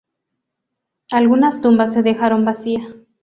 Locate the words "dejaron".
2.01-2.43